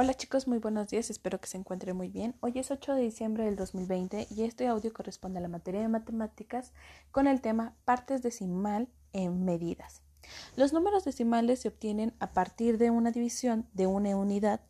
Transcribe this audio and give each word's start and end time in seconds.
Hola 0.00 0.14
chicos, 0.14 0.46
muy 0.46 0.58
buenos 0.58 0.90
días, 0.90 1.10
espero 1.10 1.40
que 1.40 1.48
se 1.48 1.56
encuentren 1.56 1.96
muy 1.96 2.08
bien. 2.08 2.36
Hoy 2.38 2.52
es 2.54 2.70
8 2.70 2.94
de 2.94 3.02
diciembre 3.02 3.46
del 3.46 3.56
2020 3.56 4.28
y 4.30 4.44
este 4.44 4.68
audio 4.68 4.92
corresponde 4.92 5.40
a 5.40 5.42
la 5.42 5.48
materia 5.48 5.80
de 5.80 5.88
matemáticas 5.88 6.72
con 7.10 7.26
el 7.26 7.40
tema 7.40 7.74
partes 7.84 8.22
decimal 8.22 8.86
en 9.12 9.44
medidas. 9.44 10.02
Los 10.54 10.72
números 10.72 11.02
decimales 11.02 11.58
se 11.58 11.66
obtienen 11.66 12.14
a 12.20 12.30
partir 12.30 12.78
de 12.78 12.90
una 12.90 13.10
división 13.10 13.66
de 13.72 13.88
una 13.88 14.16
unidad 14.16 14.60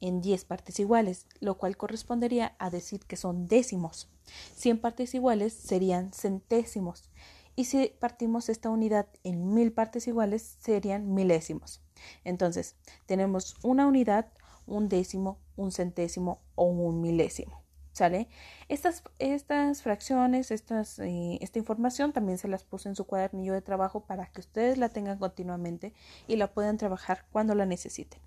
en 0.00 0.22
10 0.22 0.46
partes 0.46 0.80
iguales, 0.80 1.26
lo 1.40 1.58
cual 1.58 1.76
correspondería 1.76 2.56
a 2.58 2.70
decir 2.70 3.00
que 3.00 3.18
son 3.18 3.46
décimos. 3.46 4.08
100 4.54 4.80
partes 4.80 5.14
iguales 5.14 5.52
serían 5.52 6.14
centésimos 6.14 7.10
y 7.56 7.66
si 7.66 7.92
partimos 8.00 8.48
esta 8.48 8.70
unidad 8.70 9.06
en 9.22 9.52
mil 9.52 9.70
partes 9.70 10.08
iguales 10.08 10.56
serían 10.60 11.12
milésimos. 11.12 11.82
Entonces, 12.24 12.76
tenemos 13.04 13.56
una 13.62 13.86
unidad, 13.86 14.28
un 14.68 14.88
décimo, 14.88 15.38
un 15.56 15.72
centésimo 15.72 16.40
o 16.54 16.64
un 16.64 17.00
milésimo. 17.00 17.62
¿Sale? 17.92 18.28
Estas, 18.68 19.02
estas 19.18 19.82
fracciones, 19.82 20.52
eh, 20.52 21.38
esta 21.40 21.58
información 21.58 22.12
también 22.12 22.38
se 22.38 22.46
las 22.46 22.62
puse 22.62 22.88
en 22.88 22.94
su 22.94 23.04
cuadernillo 23.04 23.54
de 23.54 23.62
trabajo 23.62 24.04
para 24.04 24.26
que 24.26 24.40
ustedes 24.40 24.78
la 24.78 24.88
tengan 24.88 25.18
continuamente 25.18 25.94
y 26.28 26.36
la 26.36 26.52
puedan 26.52 26.76
trabajar 26.76 27.26
cuando 27.32 27.56
la 27.56 27.66
necesiten. 27.66 28.20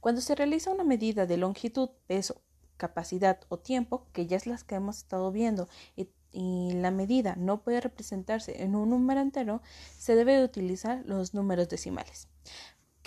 Cuando 0.00 0.20
se 0.20 0.34
realiza 0.34 0.70
una 0.70 0.84
medida 0.84 1.26
de 1.26 1.36
longitud, 1.36 1.90
peso, 2.06 2.40
capacidad 2.76 3.40
o 3.48 3.58
tiempo, 3.58 4.06
que 4.12 4.26
ya 4.26 4.36
es 4.36 4.46
las 4.46 4.64
que 4.64 4.74
hemos 4.74 4.98
estado 4.98 5.30
viendo, 5.32 5.68
y, 5.96 6.08
la 6.36 6.90
medida 6.90 7.36
no 7.36 7.62
puede 7.62 7.80
representarse 7.80 8.64
en 8.64 8.74
un 8.74 8.90
número 8.90 9.20
entero, 9.20 9.62
se 9.96 10.16
debe 10.16 10.36
de 10.36 10.44
utilizar 10.44 11.04
los 11.06 11.32
números 11.32 11.68
decimales. 11.68 12.26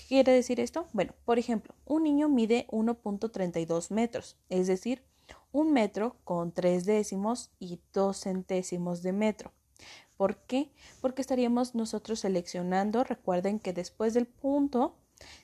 ¿Qué 0.07 0.15
quiere 0.15 0.31
decir 0.31 0.61
esto? 0.61 0.87
Bueno, 0.93 1.13
por 1.25 1.37
ejemplo, 1.37 1.75
un 1.83 2.03
niño 2.03 2.29
mide 2.29 2.65
1.32 2.69 3.91
metros, 3.91 4.37
es 4.47 4.65
decir, 4.67 5.03
un 5.51 5.73
metro 5.73 6.15
con 6.23 6.53
tres 6.53 6.85
décimos 6.85 7.51
y 7.59 7.81
dos 7.91 8.21
centésimos 8.21 9.03
de 9.03 9.11
metro. 9.11 9.51
¿Por 10.15 10.37
qué? 10.37 10.71
Porque 11.01 11.19
estaríamos 11.19 11.75
nosotros 11.75 12.21
seleccionando, 12.21 13.03
recuerden 13.03 13.59
que 13.59 13.73
después 13.73 14.13
del 14.13 14.27
punto 14.27 14.95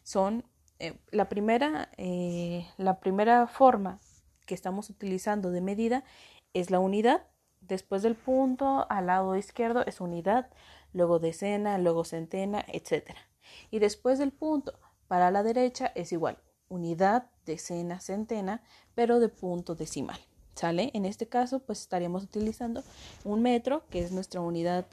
son 0.04 0.46
eh, 0.80 0.98
la, 1.12 1.28
primera, 1.28 1.90
eh, 1.98 2.66
la 2.78 3.02
primera 3.02 3.48
forma 3.48 4.00
que 4.46 4.56
estamos 4.56 4.90
utilizando 4.90 5.52
de 5.52 5.59
medida 5.59 6.06
es 6.54 6.72
la 6.72 6.80
unidad. 6.80 7.28
Después 7.59 8.02
del 8.02 8.16
punto 8.16 8.90
al 8.90 9.08
lado 9.08 9.36
izquierdo 9.36 9.86
es 9.86 10.00
unidad, 10.00 10.50
luego 10.94 11.20
decena, 11.20 11.78
luego 11.80 12.06
centena, 12.06 12.64
etcétera. 12.70 13.33
Y 13.72 13.80
después 13.80 14.20
del 14.20 14.32
punto 14.32 14.74
para 15.08 15.32
la 15.32 15.44
derecha 15.44 15.92
es 15.96 16.12
igual, 16.12 16.38
unidad, 16.70 17.30
decena, 17.46 18.00
centena, 18.00 18.64
pero 18.96 19.20
de 19.20 19.30
punto 19.30 19.76
decimal. 19.76 20.20
¿Sale? 20.56 20.92
En 20.94 21.06
este 21.06 21.28
caso, 21.28 21.60
pues 21.60 21.82
estaríamos 21.82 22.24
utilizando 22.24 22.84
un 23.24 23.42
metro, 23.42 23.84
que 23.90 24.00
es 24.00 24.12
nuestra 24.12 24.40
unidad 24.42 24.86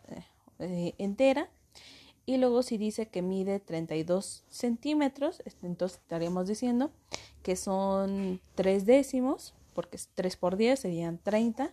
eh, 0.59 0.95
entera. 0.99 1.51
Y 2.25 2.39
luego 2.39 2.63
si 2.63 2.79
dice 2.79 3.09
que 3.09 3.23
mide 3.23 3.61
32 3.61 4.45
centímetros, 4.49 5.43
entonces 5.63 5.99
estaríamos 5.99 6.47
diciendo 6.47 6.91
que 7.43 7.57
son 7.57 8.41
3 8.55 8.87
décimos, 8.87 9.55
porque 9.75 9.99
3 10.15 10.37
por 10.37 10.57
10 10.57 10.79
serían 10.81 11.19
30, 11.19 11.71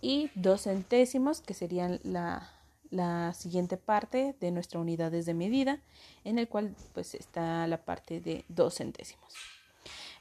y 0.00 0.30
2 0.34 0.62
centésimos, 0.62 1.40
que 1.40 1.54
serían 1.54 2.00
la, 2.02 2.50
la 2.90 3.34
siguiente 3.34 3.76
parte 3.76 4.34
de 4.40 4.50
nuestra 4.50 4.80
unidades 4.80 5.26
de 5.26 5.34
medida, 5.34 5.80
en 6.24 6.38
el 6.38 6.48
cual 6.48 6.74
pues 6.94 7.14
está 7.14 7.66
la 7.66 7.84
parte 7.84 8.20
de 8.20 8.44
dos 8.48 8.76
centésimos. 8.76 9.34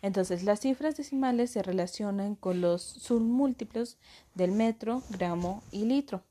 Entonces, 0.02 0.44
las 0.44 0.60
cifras 0.60 0.96
decimales 0.96 1.52
se 1.52 1.64
relacionan 1.64 2.36
con 2.36 2.62
los 2.62 2.82
submúltiplos 2.82 3.98
del 4.36 4.52
metro, 4.52 5.02
gramo 5.10 5.64
y 5.72 5.86
litro. 5.86 6.24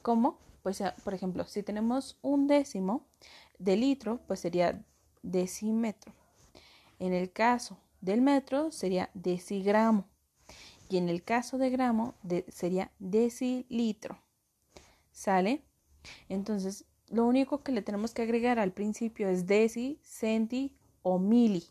¿Cómo? 0.00 0.38
Pues, 0.62 0.82
por 1.04 1.14
ejemplo, 1.14 1.44
si 1.44 1.62
tenemos 1.62 2.16
un 2.22 2.46
décimo 2.46 3.04
de 3.58 3.76
litro, 3.76 4.20
pues 4.26 4.40
sería 4.40 4.82
decímetro. 5.22 6.12
En 6.98 7.12
el 7.12 7.32
caso 7.32 7.78
del 8.00 8.22
metro 8.22 8.70
sería 8.70 9.10
decigramo. 9.14 10.06
Y 10.88 10.98
en 10.98 11.08
el 11.08 11.22
caso 11.22 11.58
de 11.58 11.70
gramo 11.70 12.14
sería 12.48 12.90
decilitro. 12.98 14.18
¿Sale? 15.10 15.62
Entonces, 16.28 16.84
lo 17.08 17.26
único 17.26 17.62
que 17.62 17.72
le 17.72 17.82
tenemos 17.82 18.14
que 18.14 18.22
agregar 18.22 18.58
al 18.58 18.72
principio 18.72 19.28
es 19.28 19.46
deci, 19.46 20.00
centi 20.02 20.74
o 21.02 21.18
mili. 21.18 21.64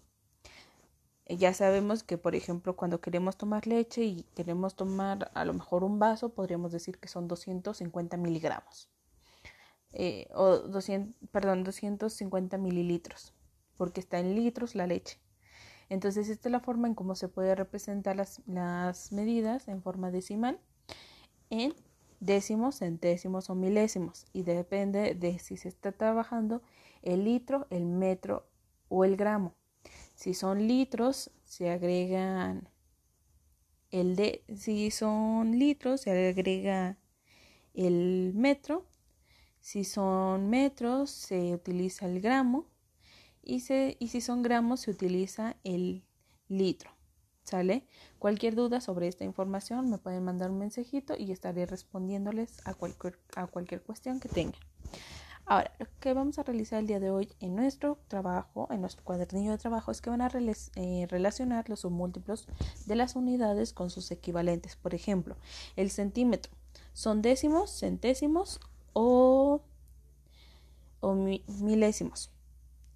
Eh, 1.25 1.37
ya 1.37 1.53
sabemos 1.53 2.03
que, 2.03 2.17
por 2.17 2.35
ejemplo, 2.35 2.75
cuando 2.75 3.01
queremos 3.01 3.37
tomar 3.37 3.67
leche 3.67 4.03
y 4.03 4.23
queremos 4.35 4.75
tomar 4.75 5.31
a 5.33 5.45
lo 5.45 5.53
mejor 5.53 5.83
un 5.83 5.99
vaso, 5.99 6.29
podríamos 6.33 6.71
decir 6.71 6.99
que 6.99 7.07
son 7.07 7.27
250 7.27 8.17
miligramos. 8.17 8.89
Eh, 9.93 10.27
o 10.33 10.57
200, 10.57 11.29
perdón, 11.31 11.63
250 11.63 12.57
mililitros, 12.57 13.33
porque 13.77 13.99
está 13.99 14.19
en 14.19 14.35
litros 14.35 14.75
la 14.75 14.87
leche. 14.87 15.19
Entonces, 15.89 16.29
esta 16.29 16.47
es 16.49 16.51
la 16.51 16.61
forma 16.61 16.87
en 16.87 16.95
cómo 16.95 17.15
se 17.15 17.27
puede 17.27 17.55
representar 17.55 18.15
las, 18.15 18.41
las 18.45 19.11
medidas 19.11 19.67
en 19.67 19.81
forma 19.81 20.11
decimal 20.11 20.59
en 21.49 21.73
décimos, 22.21 22.79
centésimos 22.79 23.49
o 23.49 23.55
milésimos 23.55 24.25
y 24.31 24.43
depende 24.43 25.15
de 25.15 25.39
si 25.39 25.57
se 25.57 25.67
está 25.67 25.91
trabajando 25.91 26.61
el 27.01 27.25
litro, 27.25 27.67
el 27.69 27.85
metro 27.85 28.47
o 28.87 29.03
el 29.03 29.17
gramo. 29.17 29.55
Si 30.15 30.33
son 30.33 30.67
litros, 30.67 31.31
se 31.43 31.69
agregan 31.69 32.69
el 33.89 34.15
de, 34.15 34.45
si 34.55 34.89
son 34.91 35.57
litros, 35.59 36.01
se 36.01 36.11
agrega 36.11 36.97
el 37.73 38.31
metro. 38.33 38.85
Si 39.59 39.83
son 39.83 40.49
metros, 40.49 41.09
se 41.11 41.53
utiliza 41.53 42.05
el 42.05 42.21
gramo. 42.21 42.67
Y, 43.43 43.61
se, 43.61 43.97
y 43.99 44.07
si 44.09 44.21
son 44.21 44.43
gramos, 44.43 44.81
se 44.81 44.91
utiliza 44.91 45.57
el 45.63 46.03
litro. 46.47 46.91
¿Sale? 47.51 47.83
Cualquier 48.17 48.55
duda 48.55 48.79
sobre 48.79 49.09
esta 49.09 49.25
información 49.25 49.89
me 49.89 49.97
pueden 49.97 50.23
mandar 50.23 50.51
un 50.51 50.59
mensajito 50.59 51.15
y 51.17 51.33
estaré 51.33 51.65
respondiéndoles 51.65 52.65
a 52.65 52.73
cualquier, 52.73 53.19
a 53.35 53.45
cualquier 53.45 53.81
cuestión 53.81 54.21
que 54.21 54.29
tengan. 54.29 54.61
Ahora, 55.45 55.69
lo 55.77 55.85
que 55.99 56.13
vamos 56.13 56.39
a 56.39 56.43
realizar 56.43 56.79
el 56.79 56.87
día 56.87 57.01
de 57.01 57.11
hoy 57.11 57.27
en 57.41 57.57
nuestro 57.57 57.97
trabajo, 58.07 58.69
en 58.71 58.79
nuestro 58.79 59.03
cuadernillo 59.03 59.51
de 59.51 59.57
trabajo, 59.57 59.91
es 59.91 59.99
que 59.99 60.09
van 60.09 60.21
a 60.21 60.31
eh, 60.75 61.07
relacionar 61.09 61.67
los 61.67 61.81
submúltiplos 61.81 62.47
de 62.85 62.95
las 62.95 63.17
unidades 63.17 63.73
con 63.73 63.89
sus 63.89 64.11
equivalentes. 64.11 64.77
Por 64.77 64.95
ejemplo, 64.95 65.35
el 65.75 65.91
centímetro 65.91 66.53
son 66.93 67.21
décimos, 67.21 67.77
centésimos 67.77 68.61
o, 68.93 69.61
o 71.01 71.13
milésimos. 71.15 72.31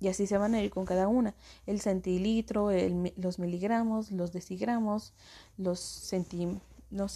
Y 0.05 0.07
así 0.07 0.27
se 0.27 0.37
van 0.37 0.53
a 0.53 0.61
ir 0.61 0.69
con 0.69 0.85
cada 0.85 1.07
una. 1.07 1.33
El 1.65 1.81
centilitro, 1.81 2.69
los 3.17 3.39
miligramos, 3.39 4.11
los 4.11 4.31
decigramos, 4.31 5.15
los, 5.57 6.13
los, 6.91 7.11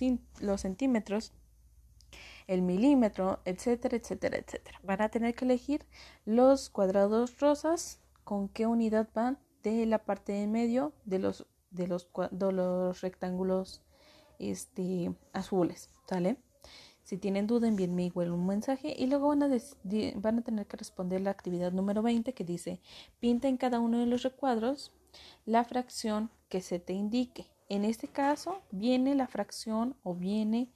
centímetros, 0.59 1.31
el 2.47 2.63
milímetro, 2.63 3.41
etcétera, 3.45 3.95
etcétera, 3.95 4.37
etcétera. 4.39 4.79
Van 4.81 5.03
a 5.03 5.09
tener 5.09 5.35
que 5.35 5.45
elegir 5.45 5.85
los 6.25 6.71
cuadrados 6.71 7.39
rosas 7.39 7.99
con 8.23 8.49
qué 8.49 8.65
unidad 8.65 9.07
van 9.13 9.37
de 9.61 9.85
la 9.85 9.99
parte 9.99 10.31
de 10.31 10.47
medio 10.47 10.91
de 11.05 11.19
los, 11.19 11.45
de 11.69 11.85
los, 11.85 12.09
de 12.31 12.51
los 12.51 13.01
rectángulos 13.01 13.83
este, 14.39 15.13
azules. 15.31 15.91
¿Sale? 16.07 16.37
Si 17.09 17.17
tienen 17.17 17.47
duda, 17.47 17.67
envíenme 17.67 18.05
igual 18.05 18.29
un 18.29 18.45
mensaje 18.45 18.93
y 18.95 19.07
luego 19.07 19.29
van 19.29 19.41
a, 19.41 19.47
van 20.17 20.37
a 20.37 20.41
tener 20.43 20.67
que 20.67 20.77
responder 20.77 21.21
la 21.21 21.31
actividad 21.31 21.71
número 21.71 22.03
20 22.03 22.33
que 22.33 22.43
dice 22.43 22.79
pinta 23.19 23.47
en 23.47 23.57
cada 23.57 23.79
uno 23.79 23.97
de 23.97 24.05
los 24.05 24.21
recuadros 24.21 24.91
la 25.47 25.63
fracción 25.63 26.29
que 26.49 26.61
se 26.61 26.77
te 26.77 26.93
indique. 26.93 27.47
En 27.67 27.83
este 27.83 28.07
caso 28.07 28.61
viene 28.69 29.15
la 29.15 29.25
fracción 29.25 29.95
o 30.03 30.13
viene 30.13 30.69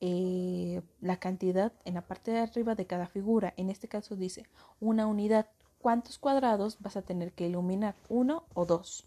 eh, 0.00 0.82
la 1.00 1.20
cantidad 1.20 1.72
en 1.84 1.94
la 1.94 2.02
parte 2.02 2.32
de 2.32 2.40
arriba 2.40 2.74
de 2.74 2.88
cada 2.88 3.06
figura. 3.06 3.54
En 3.56 3.70
este 3.70 3.86
caso 3.86 4.16
dice 4.16 4.46
una 4.80 5.06
unidad. 5.06 5.46
¿Cuántos 5.78 6.18
cuadrados 6.18 6.78
vas 6.80 6.96
a 6.96 7.02
tener 7.02 7.30
que 7.30 7.46
iluminar? 7.46 7.94
¿Uno 8.08 8.42
o 8.52 8.66
dos? 8.66 9.04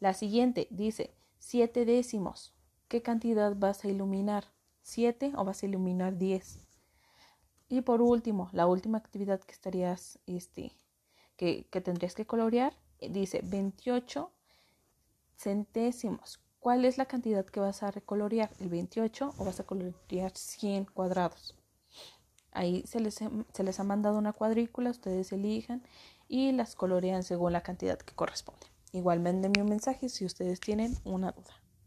La 0.00 0.14
siguiente 0.14 0.66
dice 0.70 1.10
siete 1.38 1.84
décimos. 1.84 2.54
¿Qué 2.88 3.02
cantidad 3.02 3.54
vas 3.54 3.84
a 3.84 3.88
iluminar? 3.88 4.53
7 4.84 5.32
o 5.36 5.44
vas 5.44 5.62
a 5.62 5.66
iluminar 5.66 6.16
10. 6.18 6.58
Y 7.68 7.80
por 7.80 8.02
último, 8.02 8.50
la 8.52 8.66
última 8.66 8.98
actividad 8.98 9.40
que 9.40 9.52
estarías, 9.52 10.18
este, 10.26 10.72
que, 11.36 11.66
que 11.70 11.80
tendrías 11.80 12.14
que 12.14 12.26
colorear, 12.26 12.74
eh, 13.00 13.08
dice 13.08 13.40
28 13.42 14.30
centésimos. 15.36 16.40
¿Cuál 16.60 16.84
es 16.84 16.98
la 16.98 17.06
cantidad 17.06 17.44
que 17.44 17.60
vas 17.60 17.82
a 17.82 17.90
recolorear? 17.90 18.50
¿El 18.60 18.68
28 18.68 19.34
o 19.36 19.44
vas 19.44 19.58
a 19.58 19.64
colorear 19.64 20.36
100 20.36 20.84
cuadrados? 20.84 21.54
Ahí 22.52 22.84
se 22.86 23.00
les, 23.00 23.14
se 23.16 23.64
les 23.64 23.80
ha 23.80 23.84
mandado 23.84 24.18
una 24.18 24.32
cuadrícula, 24.32 24.90
ustedes 24.90 25.32
elijan 25.32 25.82
y 26.28 26.52
las 26.52 26.76
colorean 26.76 27.22
según 27.22 27.52
la 27.52 27.62
cantidad 27.62 27.98
que 27.98 28.14
corresponde. 28.14 28.66
Igual 28.92 29.20
mándenme 29.20 29.62
un 29.62 29.70
mensaje 29.70 30.08
si 30.08 30.24
ustedes 30.24 30.60
tienen 30.60 30.96
una 31.04 31.32
duda. 31.32 31.63